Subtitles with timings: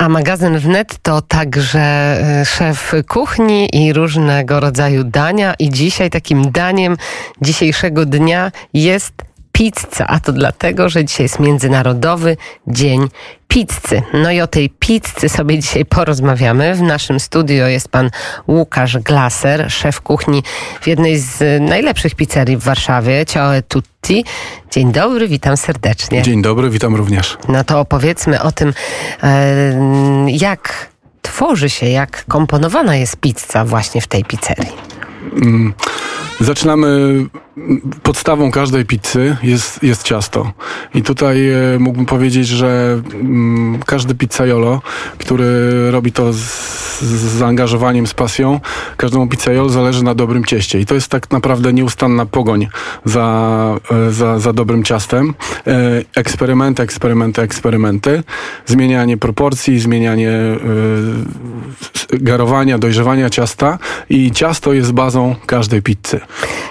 [0.00, 5.54] A magazyn wnet to także e, szef kuchni i różnego rodzaju dania.
[5.58, 6.96] I dzisiaj takim daniem
[7.42, 9.12] dzisiejszego dnia jest
[9.52, 10.06] pizza.
[10.06, 13.08] A to dlatego, że dzisiaj jest Międzynarodowy Dzień
[13.48, 14.02] Pizzy.
[14.12, 16.74] No i o tej pizzy sobie dzisiaj porozmawiamy.
[16.74, 18.10] W naszym studio jest pan
[18.48, 20.42] Łukasz Glaser, szef kuchni
[20.80, 24.24] w jednej z najlepszych pizzerii w Warszawie, Ciao Tutti.
[24.70, 26.22] Dzień dobry, witam serdecznie.
[26.22, 27.38] Dzień dobry, witam również.
[27.48, 28.72] No to opowiedzmy o tym,
[30.26, 30.90] jak
[31.22, 34.72] tworzy się, jak komponowana jest pizza właśnie w tej pizzerii.
[35.32, 35.74] Mm,
[36.40, 36.88] zaczynamy
[38.02, 40.52] podstawą każdej pizzy jest, jest ciasto.
[40.94, 44.82] I tutaj e, mógłbym powiedzieć, że mm, każdy pizzaiolo,
[45.18, 48.60] który robi to z, z zaangażowaniem, z pasją,
[48.96, 50.80] każdemu pizzaiolo zależy na dobrym cieście.
[50.80, 52.68] I to jest tak naprawdę nieustanna pogoń
[53.04, 55.34] za, e, za, za dobrym ciastem.
[55.66, 55.72] E,
[56.16, 58.22] eksperymenty, eksperymenty, eksperymenty.
[58.66, 60.30] Zmienianie proporcji, zmienianie
[62.12, 63.78] garowania, dojrzewania ciasta
[64.10, 66.20] i ciasto jest bazą każdej pizzy.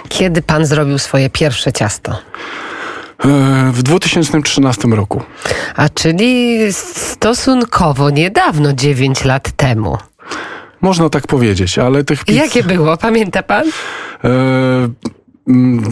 [0.08, 2.12] Kiedy pan zrobił swoje pierwsze ciasto?
[2.12, 5.22] E, w 2013 roku.
[5.76, 9.98] A czyli stosunkowo niedawno, 9 lat temu.
[10.80, 12.36] Można tak powiedzieć, ale tych pizz...
[12.36, 13.64] Jakie było, pamięta pan?
[14.24, 14.30] E,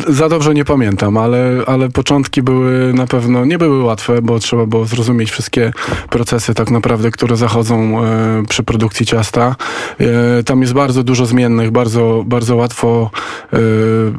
[0.09, 4.67] za dobrze nie pamiętam, ale, ale początki były na pewno, nie były łatwe, bo trzeba
[4.67, 5.73] było zrozumieć wszystkie
[6.11, 9.57] procesy tak naprawdę, które zachodzą e, przy produkcji ciasta.
[10.01, 13.11] E, tam jest bardzo dużo zmiennych, bardzo, bardzo łatwo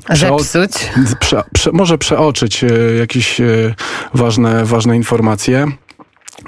[0.09, 0.72] e, zepsuć.
[1.19, 2.67] Prze, prze, może przeoczyć e,
[3.00, 3.45] jakieś e,
[4.13, 5.67] ważne, ważne informacje.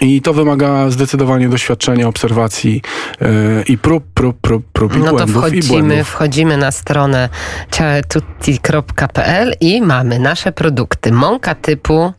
[0.01, 2.81] I to wymaga zdecydowanie doświadczenia, obserwacji
[3.21, 3.27] yy,
[3.67, 5.35] i prób, prób, prób, prób i no błędów.
[5.35, 7.29] No to wchodzimy, wchodzimy na stronę
[7.71, 11.11] ciaetutti.pl i mamy nasze produkty.
[11.11, 12.13] Mąka typu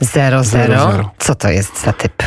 [0.00, 0.42] 00.
[1.18, 2.22] Co to jest za typ?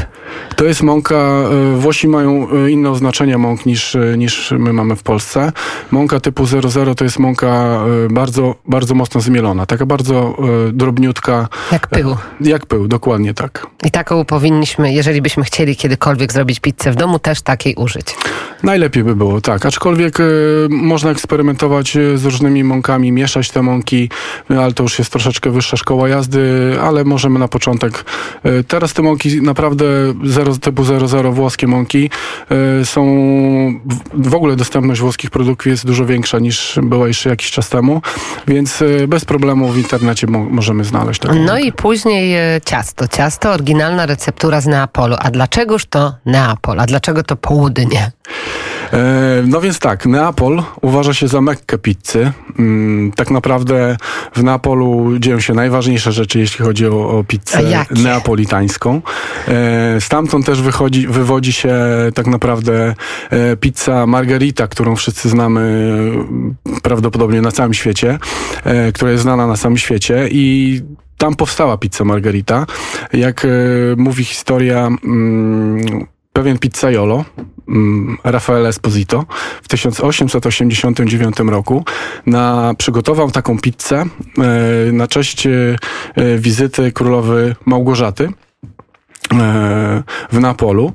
[0.55, 4.95] To jest mąka, e, Włosi mają e, inne oznaczenia mąk niż, e, niż my mamy
[4.95, 5.51] w Polsce.
[5.91, 10.37] Mąka typu 00 to jest mąka bardzo, bardzo mocno zmielona, taka bardzo
[10.73, 11.47] drobniutka.
[11.71, 12.15] Jak pył.
[12.41, 13.67] Jak pył, dokładnie tak.
[13.83, 18.05] I taką powinniśmy, jeżeli byśmy chcieli kiedykolwiek zrobić pizzę w domu, też takiej użyć.
[18.63, 19.65] Najlepiej by było, tak.
[19.65, 20.17] Aczkolwiek
[20.69, 24.09] można eksperymentować z różnymi mąkami, mieszać te mąki,
[24.49, 28.05] ale to już jest troszeczkę wyższa szkoła jazdy, ale możemy na początek.
[28.67, 29.85] teraz te mąki naprawdę
[30.23, 32.09] 0, typu 00 włoskie mąki
[32.81, 33.01] y, są
[34.13, 38.01] w ogóle dostępność włoskich produktów jest dużo większa niż była jeszcze jakiś czas temu,
[38.47, 41.61] więc y, bez problemu w internecie możemy znaleźć taką No mąkę.
[41.61, 43.07] i później y, ciasto.
[43.07, 45.15] Ciasto, oryginalna receptura z Neapolu.
[45.19, 46.79] A dlaczegoż to Neapol?
[46.79, 48.11] A dlaczego to południe?
[48.93, 52.31] E, no więc tak, Neapol uważa się za Mekkę pizzy.
[52.59, 53.97] Mm, tak naprawdę
[54.35, 59.01] w Neapolu dzieją się najważniejsze rzeczy, jeśli chodzi o, o pizzę neapolitańską.
[59.47, 61.75] E, stamtąd też wychodzi, wywodzi się
[62.13, 62.95] tak naprawdę
[63.29, 65.61] e, pizza margarita, którą wszyscy znamy
[66.83, 68.19] prawdopodobnie na całym świecie,
[68.93, 70.81] która jest znana na całym świecie i
[71.17, 72.65] tam powstała pizza margarita.
[73.13, 73.47] Jak
[73.97, 77.50] mówi historia mm, pewien pizzaiolo, mm,
[78.23, 79.25] Rafael Esposito,
[79.63, 81.85] w 1889 roku
[82.25, 84.05] na, przygotował taką pizzę
[84.37, 85.77] e, na cześć e,
[86.37, 88.29] wizyty królowej Małgorzaty
[89.33, 90.93] e, w Napolu.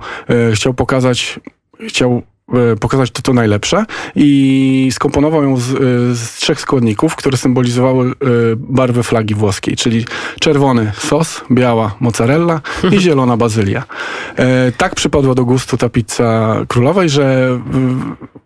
[0.52, 1.40] Chciał pokazać,
[1.88, 2.35] chciał E,
[2.80, 3.84] pokazać to, to najlepsze
[4.14, 5.74] i skomponował ją z, e,
[6.14, 8.12] z, trzech składników, które symbolizowały e,
[8.56, 10.04] barwy flagi włoskiej, czyli
[10.40, 12.60] czerwony sos, biała mozzarella
[12.92, 13.84] i zielona bazylia.
[14.76, 17.58] Tak przypadła do gustu ta pizza królowej, że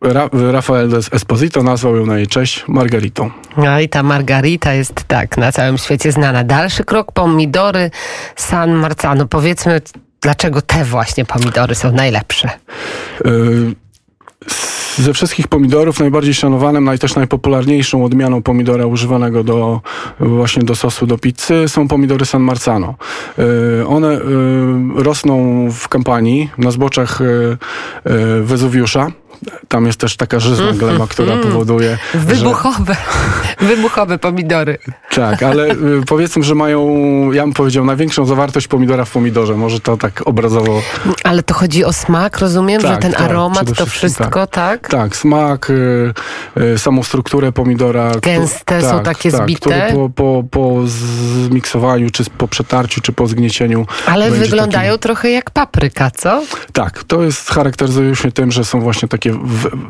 [0.00, 3.30] Ra Rafael Esposito nazwał ją na jej cześć margaritą.
[3.56, 6.44] No i ta margarita jest tak na całym świecie znana.
[6.44, 7.90] Dalszy krok pomidory
[8.36, 9.26] San Marzano.
[9.26, 9.80] Powiedzmy,
[10.20, 12.50] dlaczego te właśnie pomidory są najlepsze?
[13.26, 13.89] Y
[14.98, 19.80] ze wszystkich pomidorów najbardziej szanowanym, no i też najpopularniejszą odmianą pomidora używanego do,
[20.20, 22.94] właśnie do sosu do pizzy są pomidory San Marzano.
[23.38, 24.20] Y, one y,
[24.96, 27.58] rosną w kampanii na zboczach y,
[28.42, 29.10] Wezuwiusza
[29.68, 31.98] tam jest też taka żyzna mm, gleba, która mm, powoduje.
[32.14, 32.96] Wybuchowe,
[33.60, 33.66] że...
[33.66, 34.78] wybuchowe pomidory.
[35.14, 35.76] Tak, ale y,
[36.06, 36.86] powiedzmy, że mają,
[37.32, 39.54] ja bym powiedział, największą zawartość pomidora w pomidorze.
[39.54, 40.82] Może to tak obrazowo.
[41.24, 44.80] Ale to chodzi o smak, rozumiem, tak, że ten tak, aromat, to wszystko, tak?
[44.80, 46.14] Tak, tak smak, y,
[46.74, 48.12] y, samą strukturę pomidora.
[48.22, 49.92] Gęste są tak, takie tak, zbite.
[49.94, 53.86] Po, po, po zmiksowaniu, czy po przetarciu, czy po zgniecieniu.
[54.06, 56.42] Ale wyglądają trochę jak papryka, co?
[56.72, 59.29] Tak, to jest charakteryzuje się tym, że są właśnie takie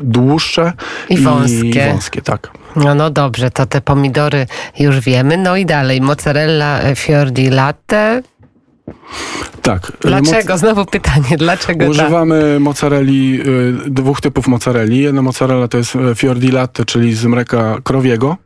[0.01, 0.73] dłuższe
[1.09, 1.67] i wąskie.
[1.67, 2.51] I wąskie tak.
[2.75, 4.47] No, no dobrze, to te pomidory
[4.79, 5.37] już wiemy.
[5.37, 8.21] No i dalej, mozzarella fior di latte.
[9.61, 9.91] Tak.
[10.01, 10.57] Dlaczego?
[10.57, 12.61] Znowu pytanie, dlaczego Używamy tak?
[12.61, 13.39] mozzarelli,
[13.87, 14.99] dwóch typów mozzarelli.
[14.99, 18.37] Jedna mozzarella to jest fior di latte, czyli z mleka krowiego.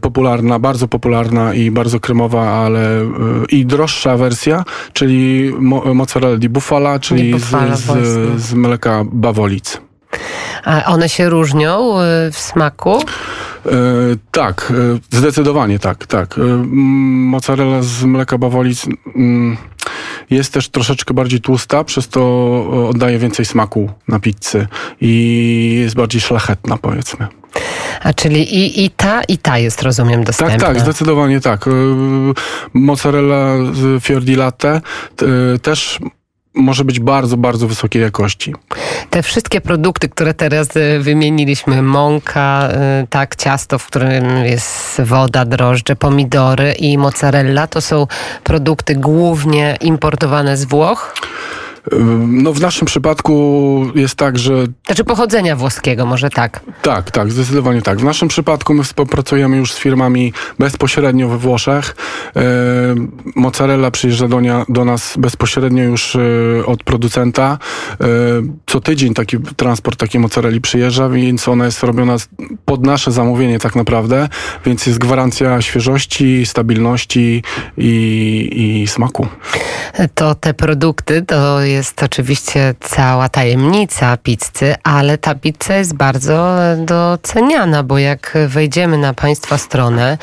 [0.00, 3.06] Popularna, bardzo popularna i bardzo kremowa, ale
[3.50, 5.52] i droższa wersja, czyli
[5.94, 9.80] mozzarella di bufala, czyli bufala, z, z, z mleka bawolic.
[10.64, 11.94] A one się różnią
[12.32, 13.00] w smaku?
[13.66, 13.70] E,
[14.30, 14.72] tak,
[15.12, 16.38] e, zdecydowanie tak, tak.
[16.38, 19.56] E, mozzarella z mleka bawolic mm,
[20.30, 24.66] jest też troszeczkę bardziej tłusta, przez to oddaje więcej smaku na pizzy
[25.00, 27.26] i jest bardziej szlachetna, powiedzmy.
[28.02, 30.58] A czyli i, i ta, i ta jest, rozumiem, dostępna.
[30.58, 31.64] Tak, tak, zdecydowanie tak.
[32.74, 34.80] Mozzarella z Fior di Latte
[35.62, 35.98] też
[36.54, 38.54] może być bardzo, bardzo wysokiej jakości.
[39.10, 42.68] Te wszystkie produkty, które teraz e, wymieniliśmy, mąka,
[43.10, 48.06] tak, ciasto, w którym jest woda, drożdże, pomidory i mozzarella, to są
[48.44, 51.14] produkty głównie importowane z Włoch?
[52.26, 54.66] No w naszym przypadku jest tak, że...
[54.86, 56.60] Znaczy pochodzenia włoskiego, może tak?
[56.82, 57.98] Tak, tak, zdecydowanie tak.
[57.98, 61.96] W naszym przypadku my współpracujemy już z firmami bezpośrednio we Włoszech.
[63.36, 66.20] Mozzarella przyjeżdża do, nie, do nas bezpośrednio już e,
[66.66, 67.58] od producenta.
[68.00, 68.06] E,
[68.66, 72.16] co tydzień taki transport takiej mozzarelli przyjeżdża, więc ona jest robiona
[72.64, 74.28] pod nasze zamówienie tak naprawdę,
[74.64, 77.42] więc jest gwarancja świeżości, stabilności
[77.78, 79.26] i, i smaku.
[80.14, 87.82] To te produkty to jest oczywiście cała tajemnica pizzy, ale ta pizza jest bardzo doceniana,
[87.82, 90.18] bo jak wejdziemy na Państwa stronę,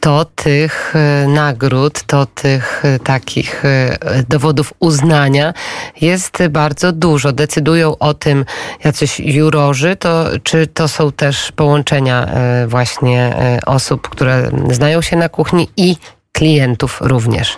[0.00, 3.98] to tych e, nagród, to tych e, takich e,
[4.28, 5.54] dowodów uznania
[6.00, 7.32] jest bardzo dużo.
[7.32, 8.44] Decydują o tym
[8.84, 12.28] jacyś jurorzy, to, czy to są też połączenia
[12.66, 13.34] właśnie
[13.66, 15.96] osób, które znają się na kuchni i
[16.32, 17.56] klientów również?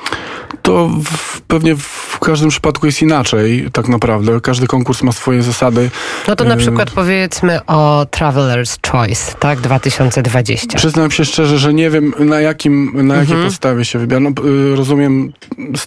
[0.62, 4.40] To w, pewnie w każdym przypadku jest inaczej, tak naprawdę.
[4.40, 5.90] Każdy konkurs ma swoje zasady.
[6.28, 10.78] No to na przykład powiedzmy o Traveler's Choice, tak, 2020.
[10.78, 13.44] Przyznam się szczerze, że nie wiem na jakim, na jakiej mhm.
[13.48, 14.20] podstawie się wybiera.
[14.20, 15.32] No, y, rozumiem,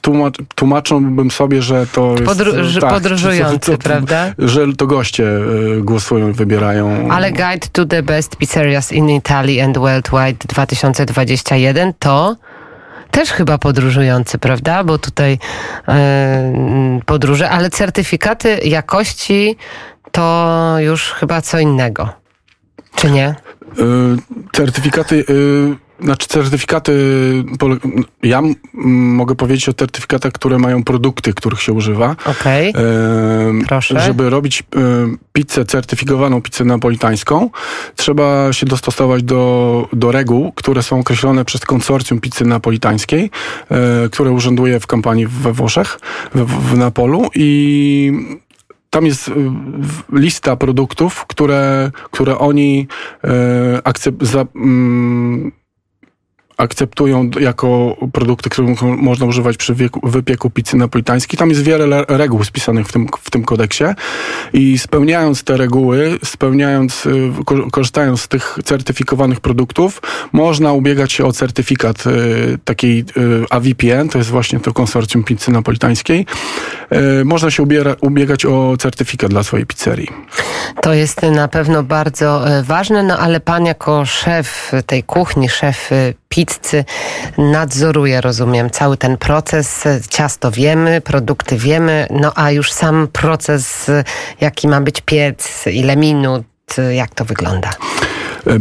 [0.02, 2.26] tłumacz, tłumaczyłbym sobie, że to jest...
[2.26, 4.34] Podru tak, podróżujący, to, prawda?
[4.38, 7.12] Że to goście y, głosują i wybierają.
[7.12, 12.36] Ale Guide to the Best Pizzerias in Italy and Worldwide 2021 to
[13.16, 14.84] też chyba podróżujący, prawda?
[14.84, 15.40] Bo tutaj
[15.88, 19.56] e, podróże, ale certyfikaty jakości
[20.12, 22.10] to już chyba co innego.
[22.96, 23.26] Czy nie?
[23.28, 23.36] E,
[24.54, 25.26] certyfikaty.
[25.30, 26.94] E, znaczy certyfikaty,
[28.24, 28.42] ja
[28.84, 32.16] mogę powiedzieć o certyfikatach, które mają produkty, których się używa.
[32.26, 32.84] Okej, okay.
[33.68, 34.00] proszę.
[34.00, 34.64] Żeby robić
[35.34, 37.50] pizzę certyfikowaną, pizzę napolitańską,
[37.96, 43.32] trzeba się dostosować do, do reguł, które są określone przez konsorcjum pizzy napolitańskiej,
[43.72, 46.00] e, które urzęduje w kampanii we Włoszech,
[46.36, 48.12] w, w Napolu i
[48.90, 49.32] tam jest
[50.12, 52.88] lista produktów, które, które oni
[53.24, 53.28] e,
[53.84, 55.52] akcept, za, mm,
[56.58, 61.38] akceptują jako produkty, które można używać przy wypieku pizzy napolitańskiej.
[61.38, 63.84] Tam jest wiele reguł spisanych w tym, w tym kodeksie
[64.54, 67.32] i spełniając te reguły, spełniając, y,
[67.72, 73.04] korzystając z tych certyfikowanych produktów, można ubiegać się o certyfikat y, takiej y,
[73.50, 76.26] AVPN, to jest właśnie to konsorcjum pizzy napolitańskiej.
[77.26, 80.10] Można się ubiera, ubiegać o certyfikat dla swojej pizzerii.
[80.82, 85.90] To jest na pewno bardzo e, ważne, no ale pan jako szef tej kuchni, szef
[86.30, 86.86] pizzy
[87.38, 89.84] nadzoruje, rozumiem, cały ten proces.
[90.10, 93.92] Ciasto wiemy, produkty wiemy, no a już sam proces,
[94.42, 96.46] jaki ma być piec, ile minut,
[96.92, 97.70] jak to wygląda?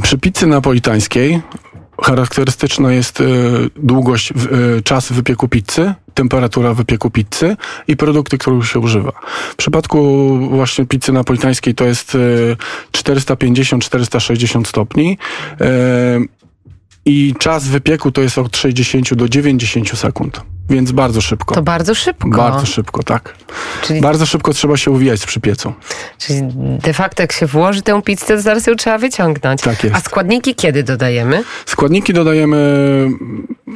[0.03, 1.43] Przy pizzy napolitańskiej
[2.03, 3.25] charakterystyczna jest e,
[3.77, 4.35] długość, e,
[4.83, 7.57] czas wypieku pizzy, temperatura wypieku pizzy
[7.89, 9.13] i produkty, których się używa.
[9.51, 12.17] W przypadku właśnie pizzy napolitańskiej to jest
[12.93, 15.19] 450-460 e, stopni
[17.05, 20.54] i czas wypieku to jest od 60 do 90 sekund.
[20.71, 21.55] Więc bardzo szybko.
[21.55, 22.29] To bardzo szybko.
[22.29, 23.35] Bardzo szybko, tak.
[23.83, 24.01] Czyli...
[24.01, 25.73] Bardzo szybko trzeba się uwijać przy piecu.
[26.19, 26.43] Czyli
[26.83, 29.61] de facto jak się włoży tę pizzę, to zaraz ją trzeba wyciągnąć.
[29.61, 29.97] Tak jest.
[29.97, 31.45] A składniki kiedy dodajemy?
[31.67, 32.57] Składniki dodajemy...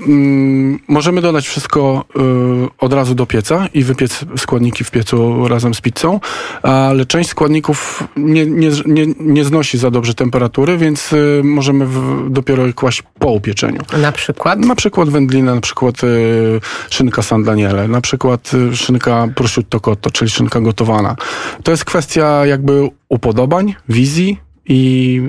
[0.06, 5.74] Mm, możemy dodać wszystko y, od razu do pieca i wypiec składniki w piecu razem
[5.74, 6.20] z pizzą,
[6.62, 12.26] ale część składników nie, nie, nie, nie znosi za dobrze temperatury, więc y, możemy w,
[12.30, 13.80] dopiero kłaść po upieczeniu.
[13.96, 14.58] Na przykład?
[14.58, 20.10] Na przykład wędlina, na przykład y, szynka San Daniele, na przykład y, szynka prosciutto cotto,
[20.10, 21.16] czyli szynka gotowana.
[21.62, 25.22] To jest kwestia jakby upodobań, wizji i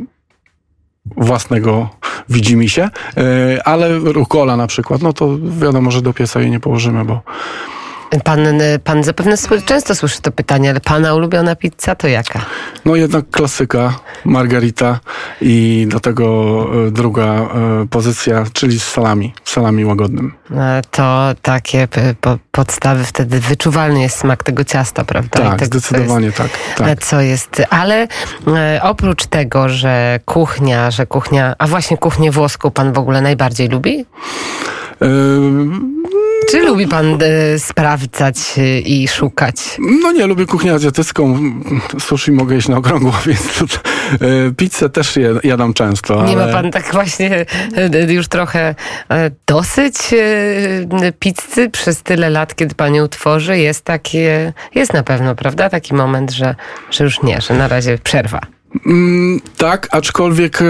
[1.18, 1.90] własnego
[2.30, 2.90] widzi mi się,
[3.66, 7.22] ale rukola na przykład, no to wiadomo, że do pieca jej nie położymy, bo
[8.24, 8.40] Pan,
[8.84, 9.36] pan zapewne
[9.66, 12.46] często słyszy to pytanie, ale pana ulubiona pizza to jaka?
[12.86, 15.00] No jednak klasyka, margarita
[15.42, 17.48] i do tego e, druga e,
[17.90, 20.34] pozycja, czyli z salami, salami łagodnym.
[20.52, 21.88] E, to takie
[22.52, 25.40] podstawy, wtedy wyczuwalny jest smak tego ciasta, prawda?
[25.40, 27.04] Tak, tego, zdecydowanie jest, tak, tak.
[27.04, 28.08] Co jest, ale
[28.82, 34.06] oprócz tego, że kuchnia, że kuchnia, a właśnie kuchnię włoską pan w ogóle najbardziej lubi?
[36.52, 39.56] Czy lubi pan e, sprawdzać e, i szukać?
[40.02, 41.40] No nie, lubię kuchnię azjatycką.
[42.00, 43.66] Sushi mogę jeść na okrągło, więc e,
[44.58, 46.24] pizzę też jadam często.
[46.24, 47.46] Nie ma pan tak właśnie
[48.08, 48.76] już trochę
[49.48, 49.96] dosyć
[51.20, 53.58] pizzy przez tyle lat, kiedy pan ją tworzy?
[53.58, 55.70] Jest takie, jest na pewno, prawda?
[55.70, 56.56] Taki moment, że,
[56.92, 58.59] że już nie, że na razie przerwa.
[58.86, 60.66] Mm, tak, aczkolwiek y,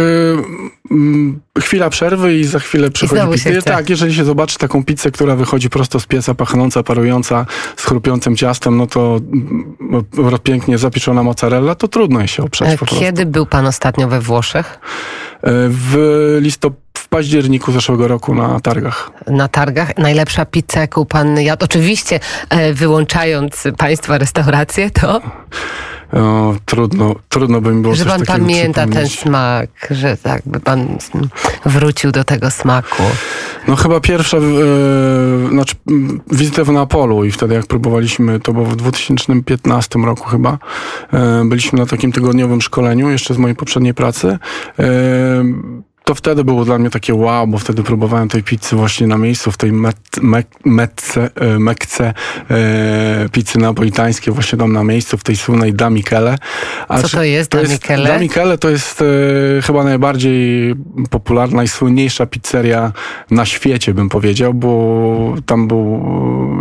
[0.92, 3.62] mm, chwila przerwy i za chwilę przychodzi pizza.
[3.62, 8.36] Tak, jeżeli się zobaczy taką pizzę, która wychodzi prosto z pieca, pachnąca, parująca, z chrupiącym
[8.36, 13.66] ciastem, no to mm, pięknie zapieczona mozzarella, to trudno się oprzeć po Kiedy był pan
[13.66, 14.80] ostatnio we Włoszech?
[15.42, 19.12] E, w listopadzie październiku zeszłego roku na targach.
[19.28, 19.98] Na targach?
[19.98, 21.66] Najlepsza pizza, jaką pan jadł?
[21.66, 25.22] Oczywiście e, wyłączając państwa restauracje, to...
[26.14, 30.98] O, trudno, trudno by mi było Że pan pamięta ten smak, że tak by pan
[31.66, 33.04] wrócił do tego smaku.
[33.68, 34.42] No chyba pierwsza e,
[35.50, 35.76] znaczy,
[36.32, 40.58] wizytę w Neapolu i wtedy jak próbowaliśmy, to było w 2015 roku chyba,
[41.14, 44.38] e, byliśmy na takim tygodniowym szkoleniu jeszcze z mojej poprzedniej pracy.
[46.10, 49.52] To wtedy było dla mnie takie wow, bo wtedy próbowałem tej pizzy właśnie na miejscu,
[49.52, 52.14] w tej met, me, metce, e, mekce
[52.52, 56.38] e, pizzy napolitańskiej, właśnie tam na miejscu, w tej słynnej Da Michele.
[56.88, 58.10] A Co to jest Da Michele?
[58.10, 60.76] Da Michele to jest e, chyba najbardziej
[61.10, 62.92] popularna i słynniejsza pizzeria
[63.32, 66.02] na świecie, bym powiedział, bo tam był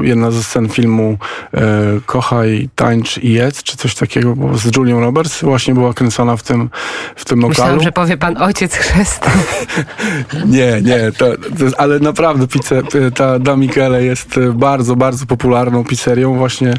[0.03, 1.19] jedna ze scen filmu
[1.55, 1.61] e,
[2.07, 6.43] Kochaj, tańcz i jedz, czy coś takiego, bo z Julią Roberts właśnie była kręcona w
[6.43, 6.71] tym,
[7.17, 7.51] w tym lokalu.
[7.51, 9.31] Myślałam, że powie pan ojciec chrzest.
[10.47, 12.75] nie, nie, to, to, ale naprawdę pizza,
[13.15, 16.35] ta Da Michele jest bardzo, bardzo popularną pizzerią.
[16.35, 16.75] Właśnie,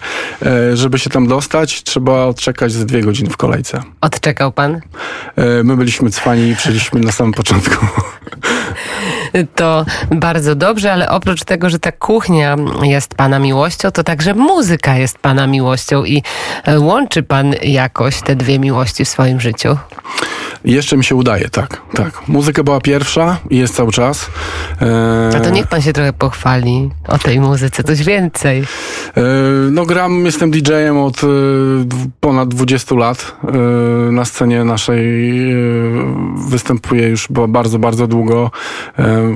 [0.45, 3.81] e, żeby się tam dostać, trzeba odczekać ze dwie godziny w kolejce.
[4.01, 4.75] Odczekał pan?
[4.75, 7.85] E, my byliśmy cwani i przyszliśmy na samym początku.
[9.55, 14.97] To bardzo dobrze, ale oprócz tego, że ta kuchnia jest pana miłością, to także muzyka
[14.97, 16.23] jest pana miłością i
[16.65, 19.77] e, łączy pan jakoś te dwie miłości w swoim życiu.
[20.65, 22.27] Jeszcze mi się udaje, tak, tak.
[22.27, 24.29] Muzyka była pierwsza i jest cały czas.
[24.81, 25.37] E...
[25.37, 28.63] A to niech pan się trochę pochwali o tej muzyce, coś więcej.
[29.17, 29.21] E...
[29.71, 31.27] No gram, jestem DJ-em od e,
[32.19, 33.35] ponad 20 lat.
[33.43, 34.99] E, na scenie naszej
[36.49, 38.51] występuję już bardzo, bardzo długo.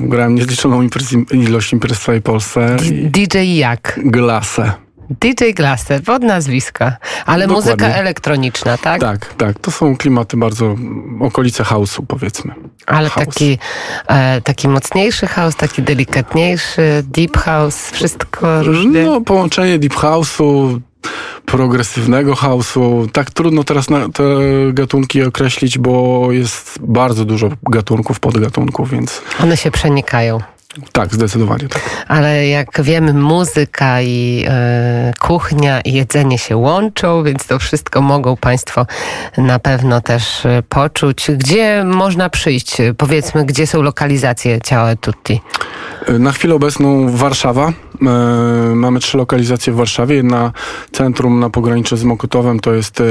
[0.01, 2.75] Grałem niezliczoną imprez, ilość imprez w całej Polsce.
[3.11, 3.99] D DJ jak?
[4.03, 4.82] Glasę.
[5.09, 7.71] DJ Glasser, od nazwiska, ale Dokładnie.
[7.71, 9.01] muzyka elektroniczna, tak?
[9.01, 9.59] Tak, tak.
[9.59, 10.75] To są klimaty bardzo,
[11.19, 12.53] okolice house'u powiedzmy.
[12.85, 13.25] Ale house.
[13.25, 13.57] taki,
[14.07, 19.03] e, taki mocniejszy house, taki delikatniejszy, deep house, wszystko różnie?
[19.03, 20.79] No, połączenie deep house'u,
[21.45, 23.11] progresywnego house'u.
[23.11, 24.23] Tak trudno teraz te
[24.73, 29.21] gatunki określić, bo jest bardzo dużo gatunków, podgatunków, więc...
[29.43, 30.39] One się przenikają.
[30.91, 32.05] Tak, zdecydowanie tak.
[32.07, 34.45] Ale jak wiemy, muzyka i
[35.09, 38.85] y, kuchnia i jedzenie się łączą, więc to wszystko mogą Państwo
[39.37, 41.31] na pewno też e, poczuć.
[41.31, 42.77] Gdzie można przyjść?
[42.97, 45.41] Powiedzmy, gdzie są lokalizacje Ciała Tutti?
[46.19, 47.73] Na chwilę obecną Warszawa.
[48.01, 50.15] E, mamy trzy lokalizacje w Warszawie.
[50.15, 50.51] Jedna
[50.91, 53.03] centrum na pograniczu z Mokotowem to jest e,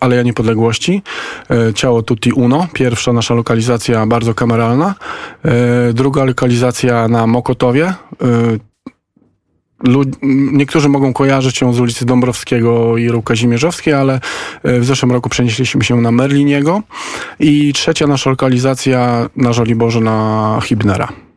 [0.00, 1.02] Aleja Niepodległości.
[1.50, 2.66] E, Ciało Tutti Uno.
[2.72, 4.94] Pierwsza nasza lokalizacja bardzo kameralna.
[5.94, 7.94] Druga lokalizacja na Mokotowie.
[10.52, 14.20] Niektórzy mogą kojarzyć ją z ulicy Dąbrowskiego i Ruł Kazimierzowskiej, ale
[14.64, 16.82] w zeszłym roku przenieśliśmy się na Merliniego.
[17.40, 21.29] I trzecia nasza lokalizacja na Żoliborze na Hibnera.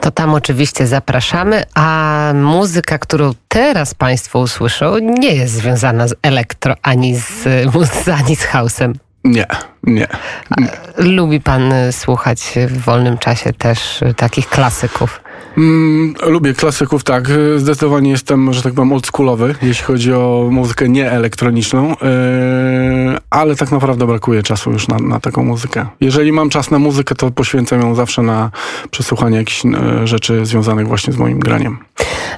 [0.00, 6.74] To tam oczywiście zapraszamy, a muzyka, którą teraz Państwo usłyszą, nie jest związana z elektro
[6.82, 7.44] ani z,
[8.24, 8.94] ani z house'em.
[9.24, 9.46] Nie,
[9.84, 10.06] nie.
[10.96, 15.20] Lubi Pan słuchać w wolnym czasie też takich klasyków?
[15.58, 17.28] Mm, lubię klasyków, tak.
[17.56, 21.96] Zdecydowanie jestem, że tak powiem, oldschoolowy, jeśli chodzi o muzykę nieelektroniczną, yy,
[23.30, 25.86] ale tak naprawdę brakuje czasu już na, na, taką muzykę.
[26.00, 28.50] Jeżeli mam czas na muzykę, to poświęcam ją zawsze na
[28.90, 31.78] przesłuchanie jakichś yy, rzeczy związanych właśnie z moim graniem.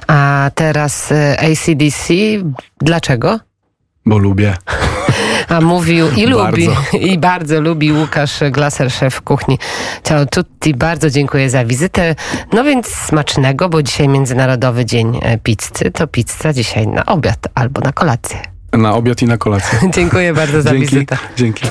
[0.07, 2.13] A teraz ACDC,
[2.81, 3.39] dlaczego?
[4.05, 4.55] Bo lubię.
[5.49, 6.97] A mówił i lubi, bardzo.
[7.11, 9.59] i bardzo lubi Łukasz Glaser, szef kuchni
[10.03, 10.73] Ciao Tutti.
[10.73, 12.15] Bardzo dziękuję za wizytę.
[12.53, 15.91] No więc smacznego, bo dzisiaj Międzynarodowy Dzień e, Pizzy.
[15.93, 18.39] To pizza dzisiaj na obiad albo na kolację.
[18.73, 19.79] Na obiad i na kolację.
[19.95, 20.85] dziękuję bardzo za Dzięki.
[20.85, 21.17] wizytę.
[21.37, 21.65] Dzięki.